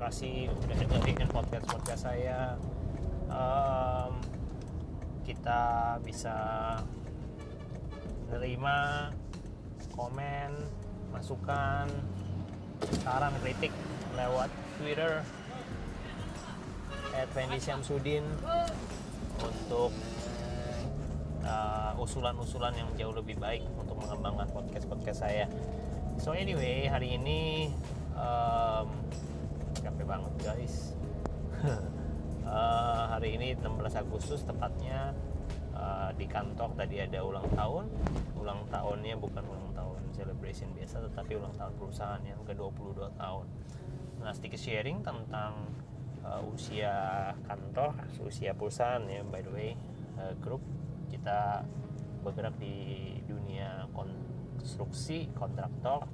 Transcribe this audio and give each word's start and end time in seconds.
kasih 0.00 0.48
udah 0.48 0.76
dengerin 0.80 1.28
podcast 1.28 1.66
podcast 1.68 2.02
saya. 2.08 2.56
Um, 3.28 4.16
kita 5.28 6.00
bisa 6.00 6.36
nerima 8.32 9.12
komen, 9.92 10.56
masukan, 11.12 11.84
saran, 13.04 13.36
kritik 13.44 13.76
lewat 14.16 14.48
Twitter 14.80 15.20
@fendi_syamsuddin 17.36 18.24
untuk 19.36 19.92
uh, 21.44 21.92
usulan-usulan 22.00 22.72
yang 22.72 22.88
jauh 22.96 23.12
lebih 23.12 23.36
baik 23.36 23.68
untuk 23.76 24.00
mengembangkan 24.00 24.48
podcast-podcast 24.48 25.18
saya. 25.20 25.44
So 26.16 26.32
anyway, 26.32 26.88
hari 26.88 27.20
ini 27.20 27.68
um, 28.16 28.88
capek 29.80 30.04
banget 30.04 30.34
guys. 30.44 30.92
uh, 31.64 33.04
hari 33.16 33.40
ini 33.40 33.56
16 33.56 33.64
Agustus 33.96 34.44
tepatnya 34.44 35.16
uh, 35.72 36.12
di 36.12 36.28
kantor 36.28 36.76
tadi 36.76 37.00
ada 37.00 37.24
ulang 37.24 37.48
tahun. 37.56 37.88
Ulang 38.36 38.68
tahunnya 38.68 39.16
bukan 39.16 39.40
ulang 39.40 39.72
tahun 39.72 40.00
celebration 40.12 40.68
biasa, 40.76 41.00
tetapi 41.08 41.40
ulang 41.40 41.56
tahun 41.56 41.72
perusahaan 41.80 42.20
yang 42.20 42.40
ke-22 42.44 43.16
tahun. 43.16 43.46
Nah, 44.20 44.32
sedikit 44.36 44.60
sharing 44.60 45.00
tentang 45.00 45.64
uh, 46.20 46.44
usia 46.52 46.92
kantor, 47.48 47.96
usia 48.20 48.52
perusahaan 48.52 49.00
ya 49.08 49.24
by 49.24 49.40
the 49.40 49.52
way, 49.52 49.70
uh, 50.20 50.36
grup 50.44 50.60
kita 51.08 51.64
bergerak 52.20 52.52
di 52.60 53.16
dunia 53.24 53.88
konstruksi 53.96 55.32
kontraktor 55.32 56.04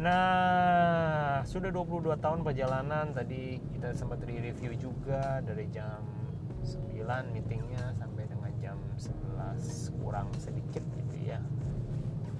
Nah, 0.00 1.44
sudah 1.44 1.68
22 1.68 2.16
tahun 2.24 2.40
perjalanan. 2.40 3.12
Tadi 3.12 3.60
kita 3.76 3.92
sempat 3.92 4.24
review 4.24 4.72
juga 4.80 5.44
dari 5.44 5.68
jam 5.68 6.00
9 6.64 7.04
meetingnya 7.36 7.92
sampai 8.00 8.24
dengan 8.24 8.48
jam 8.64 8.80
11 8.96 9.92
kurang 10.00 10.32
sedikit 10.40 10.80
gitu 10.96 11.16
ya. 11.20 11.36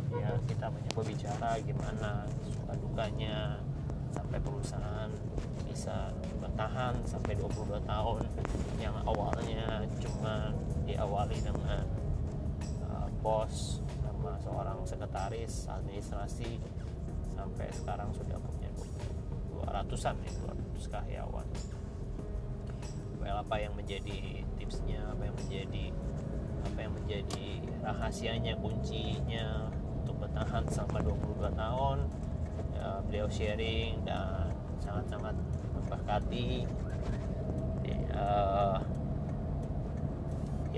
Ya, 0.08 0.33
kita 0.48 0.72
banyak 0.72 0.92
berbicara 0.97 1.61
gimana 1.61 2.25
suka 2.48 2.72
dukanya 2.81 3.61
sampai 4.08 4.41
perusahaan 4.41 5.12
bisa 5.69 6.16
bertahan 6.41 6.97
sampai 7.05 7.36
22 7.36 7.77
tahun. 7.84 8.25
Yang 8.81 8.97
awalnya 9.05 9.84
cuma 10.00 10.56
diawali 10.88 11.36
dengan 11.44 11.84
uh, 12.88 13.08
bos 13.20 13.84
sama 14.00 14.41
seorang 14.41 14.81
sekretaris 14.88 15.69
administrasi 15.69 16.80
sampai 17.41 17.72
sekarang 17.72 18.12
sudah 18.12 18.36
punya 18.36 18.69
200-an 19.64 20.16
ya 20.20 20.33
200 20.77 20.92
karyawan. 20.92 21.47
Well 23.16 23.41
apa 23.41 23.56
yang 23.56 23.72
menjadi 23.72 24.44
tipsnya 24.60 25.00
apa 25.08 25.24
yang 25.24 25.36
menjadi 25.41 25.84
apa 26.60 26.78
yang 26.84 26.92
menjadi 26.92 27.47
rahasianya 27.80 28.52
kuncinya 28.60 29.72
untuk 30.05 30.20
bertahan 30.20 30.69
selama 30.69 31.00
22 31.48 31.48
tahun 31.56 31.98
ya, 32.77 33.00
beliau 33.08 33.28
sharing 33.32 34.04
dan 34.04 34.52
sangat-sangat 34.84 35.36
memberkati. 35.72 36.69
Ya, 37.88 38.28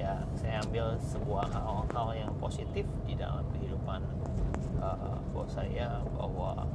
ya 0.02 0.18
saya 0.34 0.58
ambil 0.66 0.98
sebuah 0.98 1.46
hal-hal 1.54 2.08
yang 2.18 2.32
positif 2.42 2.82
di 3.06 3.14
dalam 3.14 3.46
kehidupan 3.54 4.02
uh, 4.82 5.14
bos 5.30 5.46
saya 5.54 6.02
bahwa 6.18 6.66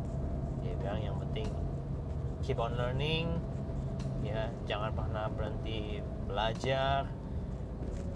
dia 0.63 0.71
bilang 0.79 1.03
yang 1.03 1.17
penting 1.19 1.51
keep 2.39 2.55
on 2.55 2.71
learning 2.79 3.35
ya 4.23 4.49
jangan 4.67 4.91
pernah 4.93 5.25
berhenti 5.31 6.01
belajar. 6.27 7.07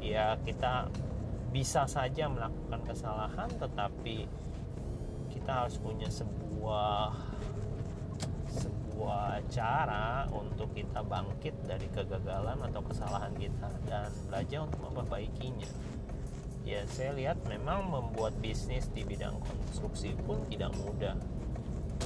Ya 0.02 0.34
kita 0.42 0.90
bisa 1.54 1.86
saja 1.86 2.26
melakukan 2.32 2.82
kesalahan 2.88 3.50
tetapi 3.60 4.26
kita 5.32 5.52
harus 5.66 5.78
punya 5.78 6.08
sebuah 6.08 7.12
sebuah 8.92 9.40
cara 9.48 10.28
untuk 10.36 10.76
kita 10.76 11.00
bangkit 11.00 11.56
dari 11.64 11.88
kegagalan 11.96 12.60
atau 12.60 12.84
kesalahan 12.84 13.32
kita 13.40 13.72
dan 13.88 14.12
belajar 14.28 14.68
untuk 14.68 14.84
memperbaikinya. 14.92 15.72
Ya 16.68 16.84
saya 16.92 17.16
lihat 17.16 17.40
memang 17.48 17.88
membuat 17.88 18.36
bisnis 18.44 18.92
di 18.92 19.08
bidang 19.08 19.40
konstruksi 19.40 20.12
pun 20.28 20.44
tidak 20.52 20.76
mudah. 20.76 21.16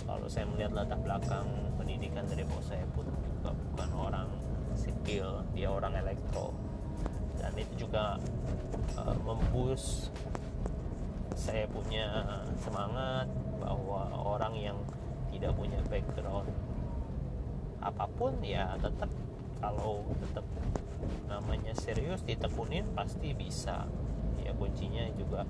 Kalau 0.05 0.29
saya 0.29 0.45
melihat 0.45 0.77
latar 0.77 1.01
belakang 1.01 1.49
pendidikan 1.81 2.29
dari 2.29 2.45
bos 2.45 2.69
saya 2.69 2.85
pun 2.93 3.09
juga 3.09 3.49
bukan 3.73 3.89
orang 3.97 4.29
sipil 4.77 5.41
dia 5.57 5.73
orang 5.73 5.97
elektro. 5.97 6.53
Dan 7.41 7.49
itu 7.57 7.89
juga 7.89 8.21
uh, 9.01 9.17
membus 9.25 10.13
saya 11.33 11.65
punya 11.65 12.37
semangat 12.61 13.25
bahwa 13.57 14.07
orang 14.13 14.53
yang 14.53 14.77
tidak 15.33 15.51
punya 15.57 15.81
background 15.89 16.47
apa 17.85 18.09
pun 18.17 18.33
ya 18.41 18.73
tetap 18.81 19.07
kalau 19.61 20.01
tetap 20.25 20.45
namanya 21.29 21.73
serius 21.77 22.25
ditekunin 22.25 22.89
pasti 22.97 23.37
bisa. 23.37 23.85
Ya 24.41 24.51
kuncinya 24.57 25.05
juga 25.13 25.45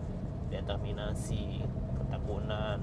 determinasi 0.51 1.63
ketekunan. 1.95 2.79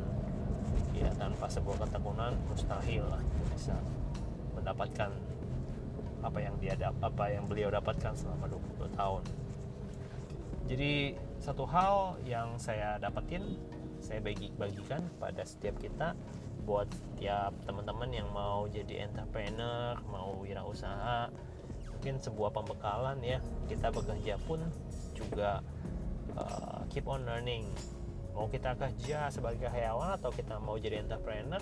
Ya 0.96 1.12
tanpa 1.20 1.50
sebuah 1.52 1.84
ketekunan 1.84 2.32
mustahil 2.48 3.04
lah 3.04 3.20
bisa 3.52 3.76
mendapatkan 4.56 5.10
apa 6.22 6.38
yang 6.38 6.54
dia 6.62 6.78
apa 6.78 7.24
yang 7.28 7.44
beliau 7.50 7.68
dapatkan 7.68 8.14
selama 8.14 8.48
20 8.48 8.94
tahun. 8.96 9.22
Jadi 10.70 11.18
satu 11.42 11.66
hal 11.66 12.22
yang 12.22 12.54
saya 12.56 12.96
dapetin 13.02 13.58
saya 13.98 14.22
bagi 14.22 14.50
bagikan 14.54 15.02
pada 15.18 15.42
setiap 15.42 15.78
kita 15.78 16.14
buat 16.62 16.86
tiap 17.18 17.54
teman-teman 17.66 18.10
yang 18.10 18.28
mau 18.30 18.66
jadi 18.70 19.06
entrepreneur 19.06 19.98
mau 20.10 20.38
wirausaha 20.42 21.30
mungkin 21.90 22.18
sebuah 22.18 22.50
pembekalan 22.50 23.18
ya. 23.22 23.38
Kita 23.70 23.94
bekerja 23.94 24.34
pun 24.42 24.62
juga 25.14 25.62
uh, 26.34 26.82
keep 26.90 27.06
on 27.06 27.22
learning. 27.22 27.66
Mau 28.32 28.48
kita 28.48 28.74
kerja 28.74 29.28
sebagai 29.28 29.68
karyawan 29.68 30.18
atau 30.18 30.32
kita 30.32 30.56
mau 30.58 30.80
jadi 30.80 31.04
entrepreneur 31.04 31.60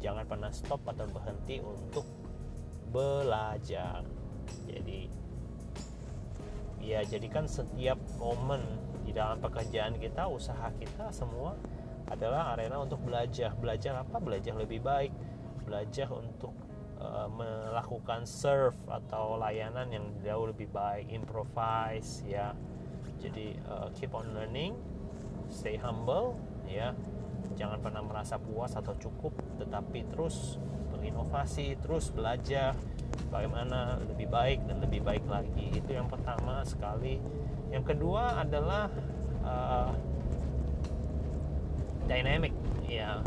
jangan 0.00 0.24
pernah 0.24 0.50
stop 0.50 0.84
atau 0.88 1.06
berhenti 1.08 1.60
untuk 1.60 2.04
belajar. 2.90 4.02
Jadi 4.66 5.06
ya 6.80 7.04
jadikan 7.04 7.44
setiap 7.44 8.00
momen 8.16 8.64
di 9.04 9.12
dalam 9.12 9.38
pekerjaan 9.38 10.00
kita 10.00 10.26
usaha 10.26 10.72
kita 10.80 11.12
semua 11.12 11.54
adalah 12.10 12.52
arena 12.58 12.82
untuk 12.82 13.00
belajar. 13.00 13.54
Belajar 13.54 14.02
apa? 14.02 14.18
Belajar 14.18 14.58
lebih 14.58 14.82
baik. 14.82 15.14
Belajar 15.64 16.10
untuk 16.10 16.52
uh, 17.00 17.30
melakukan 17.30 18.26
serve 18.28 18.76
atau 18.90 19.38
layanan 19.38 19.88
yang 19.94 20.06
jauh 20.20 20.50
lebih 20.50 20.68
baik 20.68 21.08
improvise 21.08 22.26
ya. 22.26 22.52
Jadi 23.22 23.56
uh, 23.70 23.88
keep 23.96 24.12
on 24.12 24.34
learning 24.36 24.76
stay 25.50 25.78
humble 25.80 26.38
ya. 26.66 26.94
Jangan 27.58 27.82
pernah 27.82 28.02
merasa 28.04 28.38
puas 28.38 28.76
atau 28.78 28.94
cukup 28.96 29.34
tetapi 29.58 30.06
terus 30.12 30.56
berinovasi 30.94 31.80
terus 31.80 32.12
belajar 32.12 32.76
bagaimana 33.32 33.98
lebih 34.04 34.28
baik 34.30 34.64
dan 34.68 34.78
lebih 34.82 35.02
baik 35.02 35.24
lagi. 35.26 35.72
Itu 35.74 35.90
yang 35.96 36.06
pertama 36.06 36.62
sekali. 36.62 37.18
Yang 37.70 37.94
kedua 37.96 38.42
adalah 38.42 38.90
uh, 39.42 39.90
dynamic. 42.10 42.50
Ya. 42.90 43.22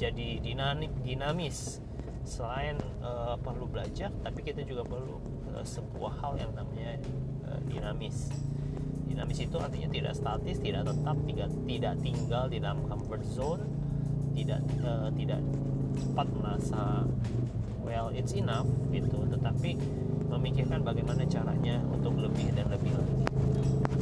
Jadi 0.00 0.40
dinamik 0.40 0.90
dinamis. 1.04 1.84
Selain 2.24 2.80
uh, 3.04 3.36
perlu 3.36 3.68
belajar 3.68 4.08
tapi 4.24 4.40
kita 4.40 4.64
juga 4.64 4.80
perlu 4.80 5.20
uh, 5.52 5.60
sebuah 5.60 6.24
hal 6.24 6.40
yang 6.40 6.52
namanya 6.56 6.96
uh, 7.44 7.60
dinamis. 7.68 8.32
Dinamis 9.04 9.44
itu 9.44 9.56
artinya 9.60 9.92
tidak 9.92 10.16
statis 10.16 10.56
tidak 10.56 10.88
tetap 10.88 11.16
tidak 11.28 11.48
tidak 11.68 11.94
tinggal 12.00 12.44
di 12.48 12.58
dalam 12.64 12.80
comfort 12.88 13.22
zone 13.28 13.62
tidak 14.32 14.64
uh, 14.82 15.12
tidak 15.14 15.38
cepat 15.94 16.26
merasa 16.32 17.04
well 17.84 18.08
it's 18.10 18.32
enough 18.32 18.66
gitu. 18.88 19.20
Tetapi 19.28 19.76
memikirkan 20.32 20.80
bagaimana 20.80 21.22
caranya 21.28 21.78
untuk 21.92 22.16
lebih 22.16 22.50
dan 22.56 22.72
lebih 22.72 22.90
lagi. 22.90 23.16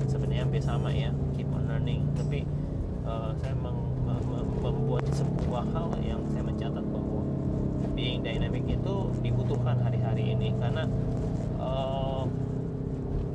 Sebenarnya 0.09 0.47
hampir 0.47 0.63
sama 0.63 0.95
ya 0.95 1.11
keep 1.35 1.51
on 1.51 1.67
learning. 1.67 2.07
Tapi 2.15 2.47
uh, 3.07 3.33
saya 3.41 3.55
meng, 3.59 3.79
mem, 4.07 4.47
membuat 4.61 5.05
sebuah 5.13 5.65
hal 5.75 5.89
yang 6.03 6.23
saya 6.31 6.43
mencatat 6.47 6.85
bahwa 6.87 7.23
being 7.93 8.25
dynamic 8.25 8.65
itu 8.67 8.95
dibutuhkan 9.21 9.79
hari-hari 9.83 10.33
ini. 10.35 10.55
Karena 10.57 10.85
uh, 11.61 12.25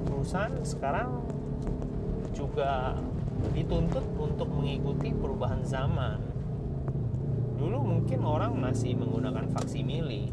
perusahaan 0.08 0.54
sekarang 0.64 1.24
juga 2.34 2.98
dituntut 3.54 4.06
untuk 4.18 4.50
mengikuti 4.50 5.14
perubahan 5.14 5.62
zaman. 5.66 6.38
Mungkin 8.08 8.24
orang 8.24 8.56
masih 8.56 8.96
menggunakan 8.96 9.52
faksimili 9.52 10.32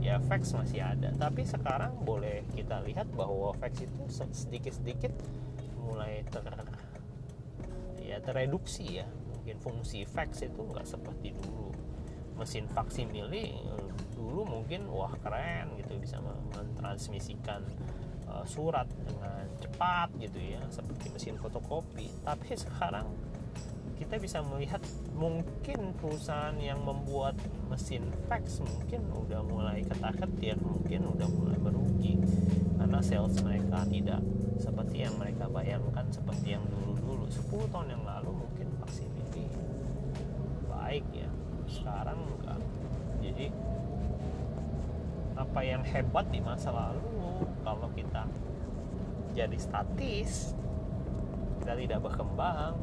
ya 0.00 0.16
fax 0.24 0.56
masih 0.56 0.80
ada. 0.80 1.12
Tapi 1.12 1.44
sekarang 1.44 2.00
boleh 2.00 2.48
kita 2.56 2.80
lihat 2.80 3.12
bahwa 3.12 3.52
fax 3.60 3.84
itu 3.84 4.08
sedikit-sedikit 4.08 5.12
mulai 5.84 6.24
ter 6.32 6.48
tereduksi 8.22 9.02
ya. 9.02 9.06
Mungkin 9.08 9.56
fungsi 9.62 10.04
fax 10.04 10.44
itu 10.44 10.60
nggak 10.60 10.86
seperti 10.86 11.34
dulu. 11.36 11.72
Mesin 12.38 12.70
faksimili 12.70 13.58
dulu 14.18 14.42
mungkin 14.44 14.90
wah 14.90 15.14
keren 15.22 15.78
gitu 15.78 15.94
bisa 15.98 16.18
mentransmisikan 16.52 17.62
uh, 18.26 18.44
surat 18.44 18.90
dengan 19.06 19.46
cepat 19.62 20.10
gitu 20.18 20.38
ya 20.38 20.62
seperti 20.68 21.08
mesin 21.14 21.38
fotokopi. 21.38 22.10
Tapi 22.26 22.58
sekarang 22.58 23.06
kita 23.98 24.14
bisa 24.18 24.38
melihat 24.46 24.78
mungkin 25.18 25.90
perusahaan 25.98 26.54
yang 26.58 26.82
membuat 26.86 27.34
mesin 27.66 28.06
fax 28.30 28.62
mungkin 28.62 29.02
udah 29.10 29.42
mulai 29.42 29.82
ketar-ketir 29.82 30.54
mungkin 30.62 31.08
udah 31.14 31.28
mulai 31.30 31.58
merugi. 31.58 32.18
Karena 32.78 33.02
sales 33.02 33.38
mereka 33.42 33.82
tidak 33.90 34.22
seperti 34.58 35.06
yang 35.06 35.14
mereka 35.18 35.50
bayangkan 35.50 36.06
seperti 36.10 36.54
yang 36.58 36.62
dulu-dulu. 36.70 37.26
10 37.26 37.72
tahun 37.74 37.88
yang 37.94 38.04
lalu 38.06 38.30
mungkin 38.46 38.66
vaksin 38.82 39.10
ini 39.10 39.50
baik 40.70 41.06
ya 41.14 41.30
sekarang 41.78 42.18
enggak. 42.18 42.58
Jadi 43.22 43.46
apa 45.38 45.60
yang 45.62 45.82
hebat 45.86 46.26
di 46.34 46.42
masa 46.42 46.74
lalu 46.74 47.46
kalau 47.62 47.86
kita 47.94 48.26
jadi 49.38 49.54
statis 49.54 50.58
kita 51.62 51.78
tidak 51.78 52.00
berkembang 52.02 52.74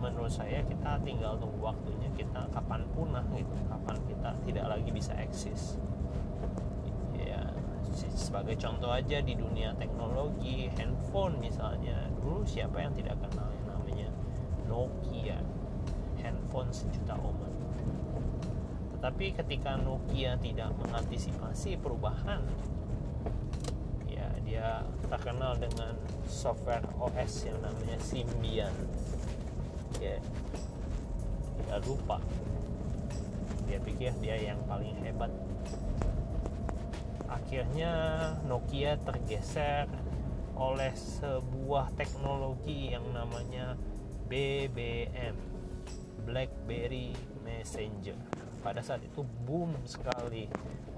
menurut 0.00 0.32
saya 0.32 0.64
kita 0.64 0.98
tinggal 1.04 1.36
tunggu 1.36 1.62
waktunya 1.62 2.08
kita 2.16 2.48
kapan 2.50 2.82
punah 2.96 3.22
gitu 3.36 3.54
kapan 3.68 3.96
kita 4.08 4.30
tidak 4.48 4.66
lagi 4.66 4.90
bisa 4.90 5.12
eksis. 5.20 5.76
Ya 7.14 7.52
sebagai 8.16 8.56
contoh 8.56 8.90
aja 8.90 9.20
di 9.22 9.36
dunia 9.36 9.76
teknologi 9.78 10.72
handphone 10.74 11.38
misalnya 11.38 12.08
dulu 12.18 12.42
siapa 12.42 12.82
yang 12.82 12.92
tidak 12.96 13.20
kenal 13.20 13.46
yang 13.52 13.66
namanya 13.68 14.08
Nokia 14.66 15.38
handphone 16.52 16.68
sejuta 16.68 17.16
tetapi 18.92 19.32
ketika 19.34 19.80
Nokia 19.80 20.36
tidak 20.36 20.76
mengantisipasi 20.78 21.80
perubahan 21.80 22.44
ya 24.04 24.28
dia 24.44 24.84
terkenal 25.08 25.56
dengan 25.56 25.96
software 26.28 26.84
OS 27.00 27.48
yang 27.50 27.58
namanya 27.64 27.98
Symbian. 27.98 28.70
Ya 29.98 30.22
dia 31.66 31.76
lupa. 31.82 32.22
Dia 33.66 33.82
pikir 33.82 34.14
dia 34.22 34.38
yang 34.38 34.62
paling 34.70 34.94
hebat. 35.02 35.34
Akhirnya 37.26 37.90
Nokia 38.46 39.02
tergeser 39.02 39.90
oleh 40.54 40.94
sebuah 40.94 41.90
teknologi 41.98 42.94
yang 42.94 43.02
namanya 43.10 43.74
BBM 44.30 45.51
BlackBerry 46.26 47.14
Messenger. 47.42 48.18
Pada 48.62 48.80
saat 48.80 49.02
itu 49.02 49.26
boom 49.46 49.74
sekali. 49.86 50.46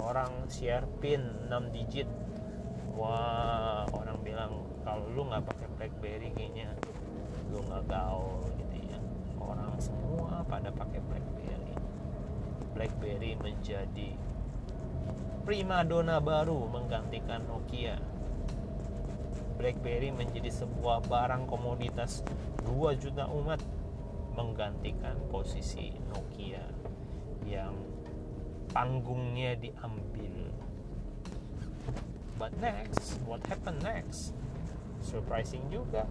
Orang 0.01 0.49
share 0.53 0.85
pin 1.01 1.49
6 1.49 1.75
digit. 1.75 2.09
Wah 2.95 3.89
orang 3.91 4.19
bilang 4.23 4.53
kalau 4.85 5.09
lu 5.11 5.27
nggak 5.27 5.45
pakai 5.49 5.69
BlackBerry 5.81 6.29
kayaknya 6.37 6.71
lu 7.51 7.59
nggak 7.67 7.85
gaul 7.91 8.55
orang 9.45 9.77
semua 9.77 10.41
pada 10.49 10.73
pakai 10.73 11.01
BlackBerry. 11.05 11.75
BlackBerry 12.75 13.33
menjadi 13.39 14.11
primadona 15.45 16.19
baru 16.19 16.65
menggantikan 16.71 17.45
Nokia. 17.45 18.01
BlackBerry 19.55 20.11
menjadi 20.11 20.51
sebuah 20.51 21.07
barang 21.07 21.47
komoditas 21.47 22.27
2 22.67 23.03
juta 23.03 23.31
umat 23.31 23.63
menggantikan 24.35 25.17
posisi 25.31 25.95
Nokia 26.11 26.67
yang 27.47 27.75
panggungnya 28.75 29.55
diambil. 29.55 30.51
But 32.35 32.53
next, 32.59 33.23
what 33.23 33.47
happened 33.47 33.81
next? 33.87 34.35
Surprising 34.99 35.63
juga. 35.71 36.11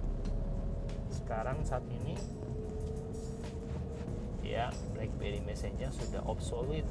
Sekarang 1.12 1.62
saat 1.68 1.84
ini 1.92 2.16
ya 4.44 4.70
BlackBerry 4.96 5.40
Messenger 5.44 5.90
sudah 5.92 6.22
obsolete 6.28 6.88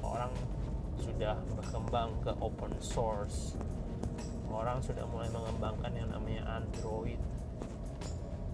orang 0.00 0.32
sudah 0.98 1.36
berkembang 1.52 2.16
ke 2.24 2.32
open 2.40 2.72
source 2.80 3.54
orang 4.54 4.80
sudah 4.80 5.04
mulai 5.10 5.28
mengembangkan 5.34 5.92
yang 5.92 6.08
namanya 6.10 6.62
Android 6.62 7.20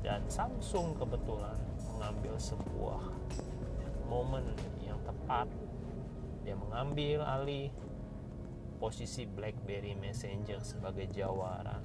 dan 0.01 0.25
Samsung 0.29 0.97
kebetulan 0.97 1.57
mengambil 1.93 2.35
sebuah 2.41 3.03
momen 4.09 4.57
yang 4.81 4.99
tepat. 5.05 5.47
Dia 6.45 6.57
mengambil 6.57 7.23
alih 7.23 7.69
posisi 8.81 9.29
BlackBerry 9.29 9.93
Messenger 9.95 10.65
sebagai 10.65 11.07
jawara 11.13 11.79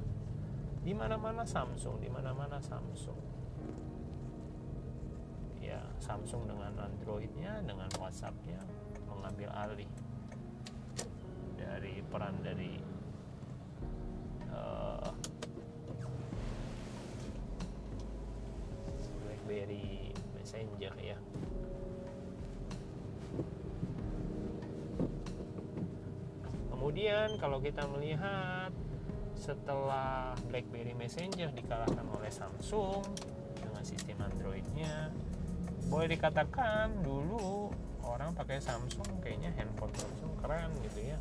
di 0.82 0.96
mana-mana 0.96 1.44
Samsung 1.44 2.00
di 2.00 2.08
mana-mana 2.08 2.64
Samsung. 2.64 3.36
Samsung 6.06 6.46
dengan 6.46 6.76
Androidnya 6.76 7.64
dengan 7.64 7.90
WhatsAppnya 7.98 8.60
mengambil 9.08 9.50
alih 9.56 9.90
dari 11.56 12.04
peran 12.06 12.36
dari 12.44 12.78
uh, 14.52 15.10
BlackBerry 19.46 20.10
Messenger 20.34 20.94
ya. 20.98 21.18
Kemudian 26.74 27.38
kalau 27.38 27.62
kita 27.62 27.86
melihat 27.94 28.74
setelah 29.38 30.34
BlackBerry 30.50 30.98
Messenger 30.98 31.54
dikalahkan 31.54 32.10
oleh 32.10 32.34
Samsung 32.34 33.06
dengan 33.54 33.86
sistem 33.86 34.26
Androidnya 34.26 35.14
boleh 35.94 36.10
dikatakan 36.10 37.06
dulu 37.06 37.70
orang 38.02 38.34
pakai 38.34 38.58
Samsung 38.58 39.22
kayaknya 39.22 39.54
handphone 39.54 39.94
Samsung 39.94 40.34
keren 40.42 40.74
gitu 40.82 41.06
ya. 41.06 41.18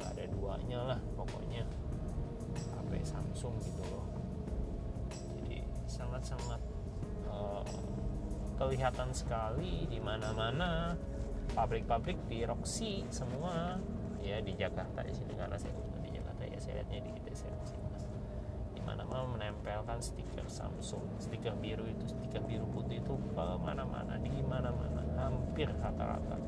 Nggak 0.00 0.10
ada 0.16 0.24
duanya 0.32 0.80
lah 0.96 1.00
pokoknya. 1.12 1.68
HP 2.56 3.04
Samsung 3.04 3.60
gitu 3.60 3.84
loh. 3.92 4.08
Jadi 5.12 5.60
sangat-sangat 5.84 6.75
uh, 7.36 7.64
kelihatan 8.56 9.12
sekali 9.12 9.84
di 9.86 10.00
mana-mana. 10.00 10.96
Pabrik-pabrik 11.52 12.26
di 12.26 12.42
Roxy 12.42 13.04
semua. 13.12 13.76
Ya 14.24 14.42
di 14.42 14.56
Jakarta 14.56 15.04
di 15.04 15.14
sini 15.14 15.36
karena 15.36 15.54
saya 15.60 15.76
di 16.02 16.10
Jakarta. 16.10 16.42
Ya 16.48 16.58
saya 16.58 16.82
lihatnya 16.82 16.98
di 17.04 17.10
kita 17.20 17.30
saya 17.36 17.54
mana-mana 18.86 19.26
menempelkan 19.34 19.98
stiker 19.98 20.46
Samsung 20.46 21.02
stiker 21.18 21.58
biru 21.58 21.82
itu 21.90 22.06
stiker 22.06 22.38
biru 22.46 22.62
putih 22.70 23.02
itu 23.02 23.18
ke 23.34 23.46
mana-mana 23.58 24.14
di 24.22 24.30
mana-mana. 24.46 25.02
Hampir 25.18 25.66
rata-rata 25.82 26.38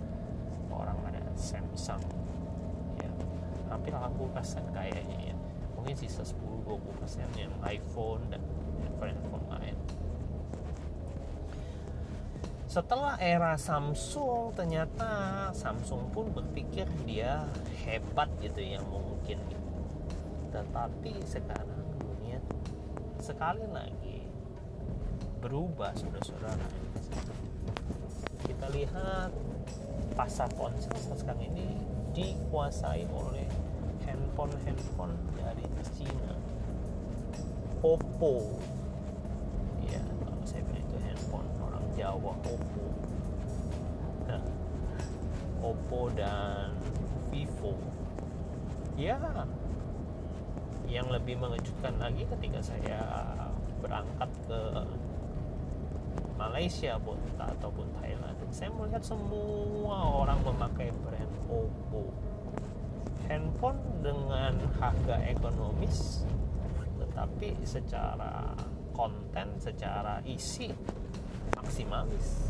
orang 0.71 0.97
ada 1.11 1.19
Samsung. 1.35 1.99
Ya 3.03 3.11
hampir 3.69 3.91
80 3.91 4.31
persen 4.31 4.63
kayaknya 4.71 5.35
ya. 5.35 5.37
Mungkin 5.75 5.95
sisa 5.99 6.23
10-20 6.23 7.01
persen 7.03 7.27
yang 7.35 7.51
iPhone 7.67 8.23
dan 8.31 8.43
handphone-handphone 8.83 9.47
lain 9.51 9.77
setelah 12.69 13.17
era 13.17 13.57
Samsung 13.57 14.53
ternyata 14.53 15.49
Samsung 15.57 16.13
pun 16.13 16.29
berpikir 16.31 16.85
dia 17.09 17.49
hebat 17.83 18.29
gitu 18.45 18.61
yang 18.61 18.85
mungkin. 18.87 19.41
Tetapi 20.53 21.25
sekarang 21.25 21.89
sekali 23.19 23.67
lagi 23.69 24.25
berubah 25.45 25.93
saudara-saudara. 25.93 26.69
Kita 28.47 28.67
lihat 28.73 29.31
pasar 30.17 30.49
ponsel 30.57 30.97
sekarang 31.13 31.45
ini 31.53 31.77
dikuasai 32.17 33.05
oleh 33.11 33.45
handphone-handphone 34.09 35.13
dari 35.37 35.67
Cina 35.93 36.35
Oppo. 37.85 38.59
Ya 39.85 40.01
kalau 40.25 40.43
saya 40.49 40.65
bilang 40.65 40.89
itu 40.89 40.97
handphone 41.05 41.49
orang 41.61 41.78
Jawa 41.99 42.33
Oppo. 42.47 42.55
Oppo 45.75 46.01
dan 46.15 46.71
Vivo. 47.35 47.75
Ya 48.95 49.19
yang 50.89 51.11
lebih 51.13 51.37
mengejutkan 51.37 52.01
lagi 52.01 52.25
ketika 52.25 52.63
saya 52.65 53.03
berangkat 53.83 54.31
ke 54.49 54.61
Malaysia 56.39 56.97
pun 57.03 57.19
ataupun 57.37 57.93
Thailand 58.01 58.39
saya 58.49 58.73
melihat 58.73 59.05
semua 59.05 60.25
orang 60.25 60.41
memakai 60.47 60.95
brand 61.05 61.35
Oppo. 61.51 62.15
Handphone 63.29 63.83
dengan 64.01 64.57
harga 64.81 65.21
ekonomis 65.29 66.25
tetapi 66.97 67.61
secara 67.67 68.57
konten 68.97 69.61
secara 69.61 70.25
isi 70.25 70.73
maksimalis. 71.69 72.49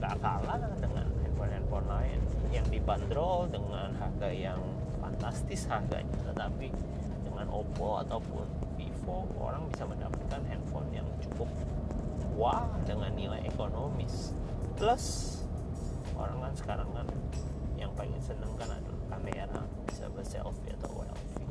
Gak 0.00 0.16
kalah 0.24 0.56
dengan 0.80 1.04
handphone-handphone 1.20 1.86
lain. 1.92 2.20
Yang 2.48 2.66
dibanderol 2.72 3.44
dengan 3.52 3.92
harga 4.00 4.32
yang 4.32 4.56
fantastis 4.96 5.68
harganya 5.68 6.16
tetapi 6.32 6.72
dengan 7.20 7.46
Oppo 7.52 8.00
ataupun 8.00 8.48
Vivo 8.80 9.28
orang 9.36 9.68
bisa 9.68 9.84
mendapatkan 9.84 10.40
handphone 10.48 10.88
yang 10.96 11.04
cukup 11.20 11.52
wah 12.32 12.64
dengan 12.88 13.12
nilai 13.12 13.44
ekonomis. 13.44 14.32
Plus 14.80 15.36
orang 16.16 16.48
kan 16.48 16.52
sekarang 16.56 16.88
kan 16.96 17.06
yang 17.76 17.92
paling 17.92 18.16
seneng 18.24 18.50
kan 18.56 18.72
adalah 18.72 19.04
kamera 19.12 19.60
bisa 19.84 20.08
berselfie 20.16 20.72
atau 20.80 21.04
selfie 21.04 21.47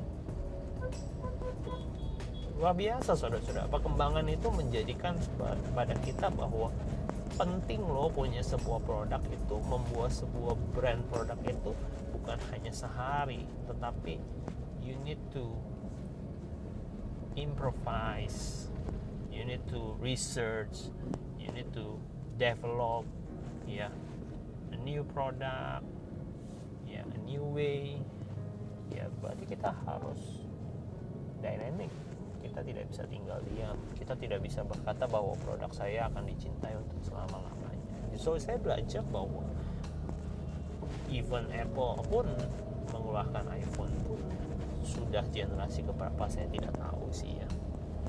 luar 2.57 2.73
biasa 2.73 3.13
saudara-saudara. 3.13 3.69
Perkembangan 3.69 4.25
itu 4.25 4.49
menjadikan 4.49 5.13
pada 5.77 5.93
kita 6.01 6.33
bahwa 6.33 6.73
penting 7.37 7.85
loh 7.85 8.09
punya 8.09 8.41
sebuah 8.41 8.81
produk 8.81 9.21
itu 9.29 9.55
membuat 9.69 10.09
sebuah 10.09 10.57
brand 10.73 11.05
produk 11.13 11.37
itu 11.45 11.71
bukan 12.17 12.39
hanya 12.49 12.73
sehari 12.73 13.45
tetapi 13.69 14.17
you 14.81 14.97
need 15.05 15.21
to 15.29 15.45
improvise 17.37 18.73
you 19.29 19.45
need 19.45 19.61
to 19.69 19.93
research 20.01 20.89
you 21.37 21.45
need 21.53 21.69
to 21.69 22.01
develop 22.41 23.05
ya. 23.69 23.85
Yeah, 23.85 23.93
a 24.73 24.77
new 24.81 25.05
product 25.05 25.85
ya 26.89 27.05
a 27.05 27.19
new 27.21 27.45
way 27.53 28.01
ya. 28.89 29.05
Berarti 29.21 29.45
kita 29.45 29.77
harus 29.85 30.41
dynamic 31.37 31.93
kita 32.57 32.73
tidak 32.73 32.89
bisa 32.89 33.03
tinggal 33.05 33.37
diam. 33.53 33.77
Kita 33.93 34.17
tidak 34.17 34.41
bisa 34.41 34.65
berkata 34.65 35.05
bahwa 35.05 35.37
produk 35.45 35.69
saya 35.69 36.09
akan 36.09 36.25
dicintai 36.25 36.73
untuk 36.73 36.97
selama 37.05 37.37
lamanya 37.45 38.17
so 38.17 38.33
saya 38.33 38.57
belajar 38.57 39.05
bahwa 39.13 39.45
even 41.13 41.45
Apple 41.53 42.01
pun 42.09 42.25
mengeluarkan 42.89 43.45
iPhone 43.53 43.93
pun 44.09 44.17
sudah 44.81 45.21
generasi 45.29 45.85
keberapa 45.85 46.25
saya 46.25 46.49
tidak 46.49 46.73
tahu 46.81 47.05
sih 47.13 47.37
ya. 47.37 47.45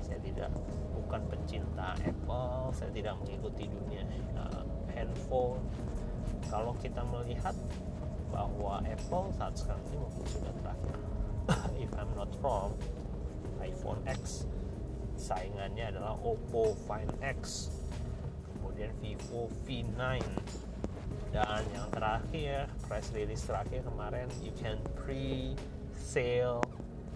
Saya 0.00 0.17
tidak 0.25 0.49
bukan 0.97 1.21
pencinta 1.28 1.93
Apple 2.00 2.73
saya 2.73 2.88
tidak 2.97 3.21
mengikuti 3.21 3.69
dunia 3.69 4.00
uh, 4.33 4.64
handphone. 4.97 5.61
Kalau 6.49 6.73
kita 6.81 7.05
melihat 7.05 7.52
bahwa 8.33 8.81
Apple 8.81 9.28
saat 9.37 9.52
sekarang 9.61 9.85
ini 9.93 10.00
mungkin 10.00 10.25
sudah 10.25 10.52
terakhir 10.64 10.97
if 11.85 11.93
I'm 12.00 12.09
not 12.17 12.33
wrong 12.40 12.73
iPhone 13.62 14.03
X. 14.07 14.47
Saingannya 15.19 15.95
adalah 15.95 16.15
Oppo 16.21 16.75
Find 16.87 17.11
X. 17.23 17.71
Kemudian 18.55 18.95
Vivo 19.03 19.50
V9 19.67 20.23
dan 21.29 21.61
yang 21.77 21.88
terakhir 21.93 22.73
press 22.88 23.12
release 23.12 23.45
terakhir 23.45 23.85
kemarin 23.85 24.33
you 24.41 24.49
can 24.57 24.81
pre-sale 24.97 26.65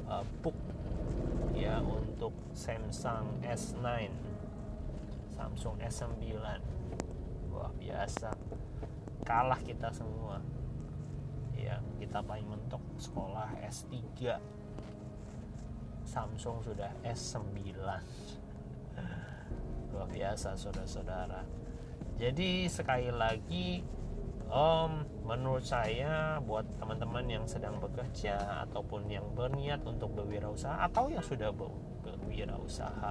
uh, 0.05 0.21
book 0.45 0.57
ya 1.57 1.81
untuk 1.81 2.37
Samsung 2.53 3.41
S9 3.41 4.13
Samsung 5.33 5.81
S9 5.81 6.29
luar 7.51 7.73
biasa. 7.77 8.31
Kalah 9.27 9.61
kita 9.61 9.91
semua. 9.91 10.39
Ya 11.59 11.79
kita 11.99 12.23
paling 12.23 12.47
mentok 12.47 12.83
sekolah 12.99 13.51
S3 13.63 14.39
Samsung 16.12 16.61
sudah 16.61 16.92
S9 17.00 17.73
luar 19.92 20.09
biasa 20.09 20.52
saudara-saudara. 20.57 21.40
Jadi 22.21 22.69
sekali 22.69 23.09
lagi 23.09 23.81
um, 24.52 25.09
menurut 25.25 25.64
saya 25.64 26.37
buat 26.45 26.69
teman-teman 26.76 27.25
yang 27.25 27.45
sedang 27.49 27.81
bekerja 27.81 28.64
ataupun 28.69 29.09
yang 29.09 29.25
berniat 29.33 29.81
untuk 29.88 30.12
berwirausaha 30.12 30.85
atau 30.85 31.09
yang 31.09 31.25
sudah 31.25 31.49
berwirausaha 32.04 33.11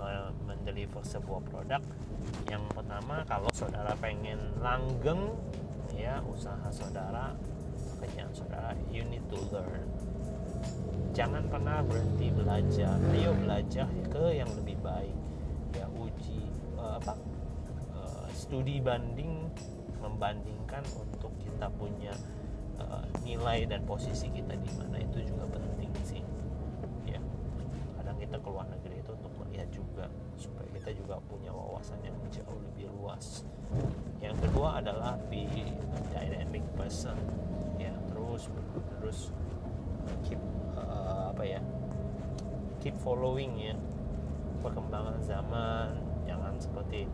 uh, 0.00 0.32
mendeliver 0.48 1.04
sebuah 1.04 1.44
produk 1.52 1.82
yang 2.48 2.64
pertama 2.72 3.24
kalau 3.28 3.48
saudara 3.52 3.92
pengen 4.00 4.40
langgeng 4.60 5.36
ya 5.92 6.20
usaha 6.24 6.68
saudara 6.72 7.36
pekerjaan 8.00 8.32
saudara 8.32 8.72
you 8.88 9.04
need 9.08 9.24
to 9.28 9.36
learn 9.52 10.09
jangan 11.10 11.44
pernah 11.50 11.82
berhenti 11.84 12.30
belajar. 12.32 12.96
Ayo 13.10 13.34
belajar 13.36 13.86
ke 14.08 14.24
yang 14.34 14.50
lebih 14.56 14.78
baik. 14.80 15.16
Ya 15.74 15.86
uji 15.90 16.42
uh, 16.78 16.98
apa 16.98 17.14
uh, 17.94 18.26
studi 18.34 18.78
banding 18.82 19.50
membandingkan 20.00 20.82
untuk 20.96 21.30
kita 21.42 21.68
punya 21.76 22.14
uh, 22.80 23.04
nilai 23.26 23.68
dan 23.68 23.84
posisi 23.84 24.32
kita 24.32 24.56
di 24.56 24.70
mana. 24.78 24.96
Itu 25.02 25.20
juga 25.22 25.44
penting 25.50 25.92
sih. 26.06 26.22
Ya. 27.04 27.20
Kadang 28.00 28.16
kita 28.16 28.36
keluar 28.40 28.64
negeri 28.70 29.02
itu 29.02 29.10
untuk 29.12 29.32
melihat 29.44 29.68
juga 29.68 30.06
supaya 30.40 30.68
kita 30.72 30.90
juga 30.96 31.20
punya 31.28 31.52
wawasan 31.52 32.00
yang 32.00 32.16
jauh 32.32 32.58
lebih 32.72 32.88
luas. 32.96 33.44
Yang 34.24 34.48
kedua 34.48 34.80
adalah 34.80 35.20
be 35.28 35.44
dynamic 36.16 36.64
person. 36.78 37.18
Terus 38.40 38.46
terus 39.00 39.18
keep 40.24 40.40
uh, 40.76 41.32
apa 41.32 41.42
ya 41.44 41.60
keep 42.80 42.96
following 43.00 43.52
ya 43.60 43.76
perkembangan 44.60 45.20
zaman. 45.24 45.88
Jangan 46.28 46.56
seperti 46.60 47.08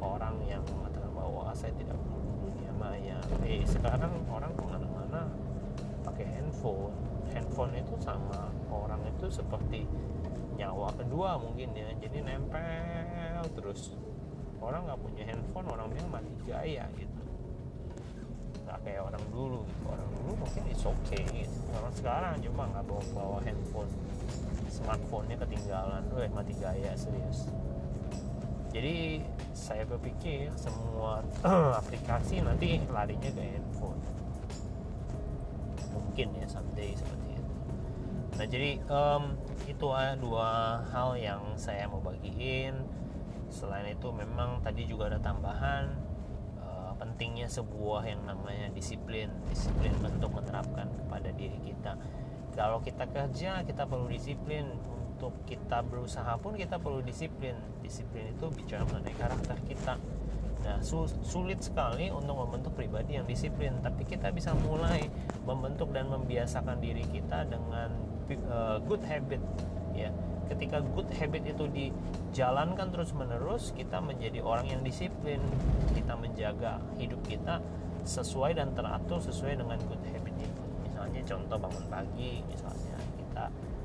orang 0.00 0.40
yang 0.46 0.62
mengatakan 0.68 1.12
bahwa 1.12 1.50
ah, 1.50 1.56
saya 1.56 1.72
tidak 1.76 1.96
perlu 1.96 2.48
dunia 2.48 2.72
maya. 2.76 3.18
Eh 3.44 3.64
sekarang 3.64 4.24
orang 4.28 4.52
ke 4.56 4.64
mana-mana 4.64 5.28
pakai 6.04 6.26
handphone. 6.28 6.92
Handphone 7.30 7.72
itu 7.78 7.94
sama 8.02 8.50
orang 8.72 9.00
itu 9.06 9.26
seperti 9.30 9.86
nyawa 10.58 10.92
kedua 10.92 11.40
mungkin 11.40 11.72
ya 11.72 11.88
jadi 12.00 12.24
nempel 12.24 13.44
terus. 13.56 13.96
Orang 14.60 14.84
nggak 14.84 15.00
punya 15.00 15.24
handphone 15.24 15.66
orang 15.72 15.88
bilang 15.88 16.08
mati 16.12 16.32
gaya 16.44 16.84
gitu 16.96 17.19
nggak 18.70 18.86
kayak 18.86 19.02
orang 19.02 19.24
dulu 19.34 19.66
gitu. 19.66 19.82
Orang 19.90 20.08
dulu 20.14 20.32
mungkin 20.46 20.62
it's 20.70 20.86
okay 20.86 21.22
gitu. 21.34 21.58
Orang 21.74 21.90
sekarang 21.90 22.38
cuma 22.38 22.70
nggak 22.70 22.86
bawa 22.86 23.02
bawa 23.10 23.38
handphone. 23.42 23.90
Smartphone-nya 24.70 25.36
ketinggalan. 25.42 26.06
Eh 26.14 26.30
mati 26.30 26.54
gaya 26.54 26.94
serius. 26.94 27.50
Jadi 28.70 29.26
saya 29.50 29.82
berpikir 29.82 30.54
semua 30.54 31.26
aplikasi 31.82 32.46
nanti 32.46 32.78
larinya 32.86 33.30
ke 33.34 33.42
handphone. 33.42 33.98
Mungkin 35.90 36.38
ya 36.38 36.46
someday 36.46 36.94
seperti 36.94 37.26
itu. 37.34 37.54
Nah 38.38 38.46
jadi 38.46 38.70
um, 38.86 39.34
itu 39.66 39.86
dua 40.22 40.78
hal 40.94 41.18
yang 41.18 41.42
saya 41.58 41.90
mau 41.90 41.98
bagiin. 41.98 42.78
Selain 43.50 43.90
itu 43.90 44.14
memang 44.14 44.62
tadi 44.62 44.86
juga 44.86 45.10
ada 45.10 45.18
tambahan 45.18 46.09
pentingnya 47.00 47.48
sebuah 47.48 48.04
yang 48.04 48.20
namanya 48.28 48.68
disiplin 48.76 49.32
disiplin 49.48 49.96
untuk 50.04 50.36
menerapkan 50.36 50.92
kepada 50.92 51.32
diri 51.32 51.56
kita. 51.64 51.96
Kalau 52.52 52.84
kita 52.84 53.08
kerja 53.08 53.64
kita 53.64 53.88
perlu 53.88 54.06
disiplin. 54.12 54.68
Untuk 55.20 55.36
kita 55.44 55.84
berusaha 55.84 56.32
pun 56.40 56.56
kita 56.56 56.80
perlu 56.80 57.04
disiplin. 57.04 57.52
Disiplin 57.84 58.32
itu 58.32 58.48
bicara 58.56 58.88
mengenai 58.88 59.12
karakter 59.20 59.52
kita. 59.68 60.00
Nah 60.64 60.80
sulit 61.24 61.60
sekali 61.60 62.08
untuk 62.08 62.40
membentuk 62.40 62.72
pribadi 62.72 63.20
yang 63.20 63.28
disiplin. 63.28 63.84
Tapi 63.84 64.08
kita 64.08 64.32
bisa 64.32 64.56
mulai 64.56 65.12
membentuk 65.44 65.92
dan 65.92 66.08
membiasakan 66.08 66.80
diri 66.80 67.04
kita 67.04 67.44
dengan 67.52 67.92
uh, 68.48 68.80
good 68.80 69.04
habit 69.04 69.44
ya 69.92 70.08
ketika 70.50 70.82
good 70.82 71.06
habit 71.14 71.46
itu 71.46 71.64
dijalankan 71.70 72.90
terus 72.90 73.14
menerus 73.14 73.70
kita 73.70 74.02
menjadi 74.02 74.42
orang 74.42 74.66
yang 74.66 74.82
disiplin. 74.82 75.38
Kita 75.94 76.18
menjaga 76.18 76.82
hidup 76.98 77.22
kita 77.24 77.62
sesuai 78.02 78.58
dan 78.58 78.74
teratur 78.74 79.22
sesuai 79.22 79.62
dengan 79.62 79.78
good 79.86 80.02
habit 80.10 80.34
itu. 80.42 80.62
Misalnya 80.82 81.20
contoh 81.22 81.56
bangun 81.62 81.86
pagi 81.86 82.42
misalnya 82.50 82.98
kita 83.14 83.44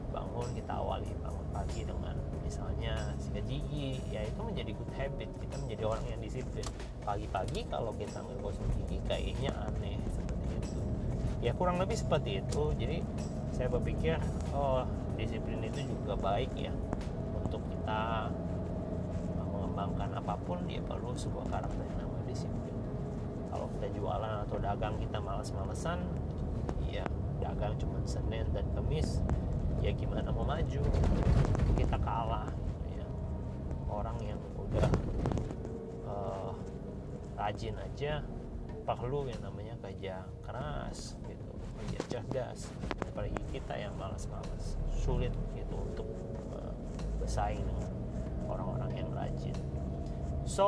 bangun 0.09 0.47
kita 0.57 0.73
awali 0.73 1.11
bangun 1.21 1.47
pagi 1.53 1.81
dengan 1.85 2.15
misalnya 2.41 3.13
sikat 3.19 3.45
gigi 3.45 4.01
ya 4.09 4.25
itu 4.25 4.41
menjadi 4.41 4.71
good 4.73 4.93
habit. 4.97 5.29
Kita 5.37 5.55
menjadi 5.61 5.83
orang 5.85 6.05
yang 6.09 6.19
disiplin. 6.25 6.65
Pagi-pagi 7.05 7.69
kalau 7.69 7.93
kita 7.93 8.17
nggak 8.25 8.41
gosok 8.41 8.65
gigi 8.81 8.97
kayaknya 9.05 9.53
aneh 9.69 10.01
seperti 10.09 10.45
itu. 10.57 10.81
Ya 11.45 11.53
kurang 11.53 11.77
lebih 11.77 11.93
seperti 11.93 12.41
itu. 12.41 12.73
Jadi 12.73 13.05
saya 13.53 13.69
berpikir 13.69 14.17
oh 14.51 15.04
disiplin 15.15 15.63
itu 15.63 15.87
juga 15.87 16.13
baik 16.19 16.51
ya 16.55 16.71
untuk 17.39 17.63
kita 17.71 18.31
mengembangkan 19.51 20.11
apa 20.19 20.35
pun 20.43 20.59
dia 20.67 20.83
perlu 20.83 21.15
sebuah 21.15 21.47
karakter 21.47 21.83
yang 21.83 21.99
namanya 22.03 22.25
disiplin. 22.27 22.75
Kalau 23.51 23.67
kita 23.79 23.87
jualan 23.95 24.33
atau 24.47 24.57
dagang 24.59 24.95
kita 24.99 25.17
males-malesan 25.23 26.03
ya 26.91 27.07
dagang 27.39 27.75
cuma 27.79 27.99
Senin 28.03 28.47
dan 28.51 28.67
Kamis 28.75 29.23
ya 29.79 29.91
gimana 29.95 30.31
mau 30.31 30.43
maju? 30.43 30.81
Kita 31.75 31.97
kalah 31.99 32.51
ya. 32.91 33.05
orang 33.87 34.17
yang 34.23 34.39
udah 34.59 34.89
uh, 36.07 36.51
rajin 37.39 37.75
aja 37.79 38.23
perlu 38.85 39.25
yang 39.25 39.41
namanya 39.41 39.73
kerja 39.81 40.23
keras 40.45 41.17
gitu 41.25 41.44
kerja 41.79 41.99
cerdas 42.09 42.71
apalagi 43.11 43.39
kita 43.51 43.75
yang 43.79 43.95
malas-malas 43.95 44.75
sulit 44.91 45.31
gitu 45.55 45.75
untuk 45.75 46.07
uh, 46.51 46.73
bersaing 47.21 47.63
dengan 47.63 47.91
orang-orang 48.49 48.91
yang 48.95 49.09
rajin. 49.15 49.55
So 50.45 50.67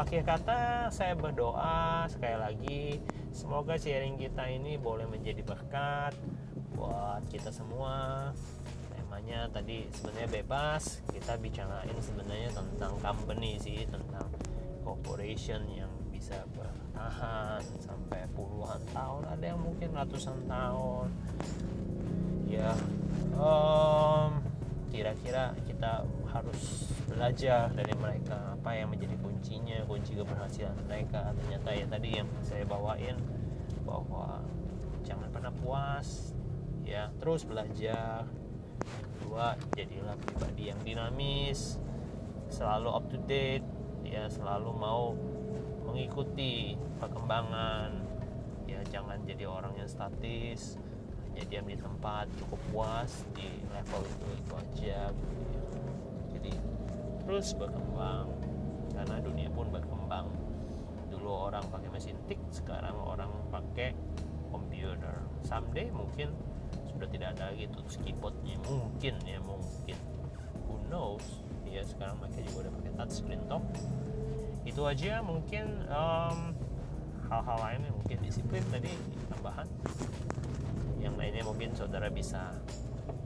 akhir 0.00 0.24
kata 0.24 0.88
saya 0.88 1.12
berdoa 1.12 2.08
sekali 2.08 2.36
lagi 2.40 2.82
semoga 3.28 3.76
sharing 3.76 4.16
kita 4.16 4.48
ini 4.48 4.80
boleh 4.80 5.04
menjadi 5.04 5.44
berkat 5.44 6.16
buat 6.72 7.20
kita 7.28 7.52
semua. 7.52 8.32
Temanya 8.96 9.52
tadi 9.52 9.84
sebenarnya 9.92 10.30
bebas 10.40 11.04
kita 11.12 11.36
bicarain 11.36 11.98
sebenarnya 12.00 12.48
tentang 12.56 12.96
company 12.96 13.60
sih 13.60 13.84
tentang 13.84 14.24
corporation 14.80 15.68
yang 15.68 15.92
bisa 16.08 16.40
bertahan 17.02 17.58
sampai 17.82 18.30
puluhan 18.30 18.78
tahun 18.94 19.26
ada 19.26 19.42
yang 19.42 19.58
mungkin 19.58 19.90
ratusan 19.90 20.38
tahun. 20.46 21.10
Ya 22.46 22.78
um, 23.34 24.38
kira-kira 24.94 25.50
kita 25.66 26.06
harus 26.30 26.94
belajar 27.10 27.74
dari 27.74 27.90
mereka 27.98 28.54
apa 28.54 28.70
yang 28.78 28.94
menjadi 28.94 29.18
kuncinya 29.18 29.82
kunci 29.90 30.14
keberhasilan 30.14 30.78
mereka. 30.86 31.34
Ternyata 31.42 31.68
ya 31.74 31.86
tadi 31.90 32.08
yang 32.22 32.28
saya 32.46 32.62
bawain 32.70 33.18
bahwa 33.82 34.38
jangan 35.02 35.26
pernah 35.34 35.50
puas 35.58 36.38
ya 36.86 37.10
terus 37.18 37.42
belajar. 37.42 38.30
Kedua 39.18 39.58
jadilah 39.74 40.14
pribadi 40.22 40.70
yang 40.70 40.78
dinamis 40.86 41.82
selalu 42.46 42.88
up 42.94 43.10
to 43.10 43.18
date 43.26 43.66
ya 44.06 44.30
selalu 44.30 44.70
mau 44.70 45.18
mengikuti 45.92 46.72
perkembangan. 46.96 47.92
Ya 48.64 48.80
jangan 48.88 49.20
jadi 49.28 49.44
orang 49.44 49.76
yang 49.76 49.84
statis 49.84 50.80
hanya 51.32 51.44
diam 51.48 51.64
di 51.64 51.76
tempat 51.76 52.28
cukup 52.40 52.60
puas 52.72 53.24
di 53.32 53.48
level 53.72 54.04
itu 54.04 54.26
itu 54.36 54.52
aja 54.52 55.00
gitu 55.08 55.36
ya. 55.48 55.64
jadi 56.36 56.52
terus 57.24 57.56
berkembang 57.56 58.28
karena 58.92 59.16
dunia 59.20 59.48
pun 59.52 59.68
berkembang. 59.72 60.28
Dulu 61.08 61.28
orang 61.28 61.64
pakai 61.72 61.88
mesin 61.88 62.16
tik 62.28 62.40
sekarang 62.52 62.92
orang 62.96 63.32
pakai 63.48 63.96
komputer 64.52 65.24
someday 65.44 65.88
mungkin 65.88 66.32
sudah 66.92 67.08
tidak 67.08 67.28
ada 67.36 67.52
lagi 67.52 67.64
tuh 67.72 67.84
keyboardnya 68.04 68.56
mungkin 68.68 69.14
ya 69.24 69.40
mungkin. 69.40 69.96
Who 70.68 70.84
knows? 70.92 71.24
Ya 71.64 71.80
sekarang 71.80 72.20
mereka 72.20 72.44
juga 72.44 72.68
udah 72.68 72.72
pakai 72.76 72.92
touchscreen 73.00 73.42
top 73.48 73.64
itu 74.62 74.82
aja 74.86 75.22
mungkin 75.24 75.82
um, 75.90 76.54
hal-hal 77.26 77.58
lainnya 77.58 77.92
mungkin 77.92 78.18
disiplin 78.22 78.62
tadi 78.70 78.92
tambahan. 79.32 79.68
Yang 81.02 81.14
lainnya 81.18 81.42
mungkin 81.42 81.70
saudara 81.74 82.08
bisa 82.12 82.54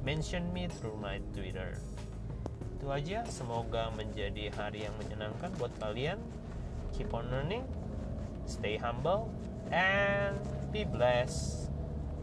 mention 0.06 0.48
me 0.54 0.68
through 0.68 0.96
my 0.96 1.20
twitter. 1.36 1.76
Itu 2.80 2.88
aja 2.88 3.24
semoga 3.28 3.92
menjadi 3.92 4.48
hari 4.54 4.88
yang 4.88 4.94
menyenangkan 4.96 5.52
buat 5.60 5.72
kalian. 5.80 6.20
Keep 6.96 7.12
on 7.12 7.28
learning 7.28 7.66
stay 8.46 8.78
humble 8.78 9.28
and 9.70 10.38
be 10.72 10.84
blessed. 10.84 11.68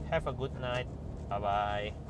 Have 0.09 0.27
a 0.27 0.33
good 0.33 0.55
night. 0.59 0.87
Bye 1.29 1.39
bye. 1.39 2.02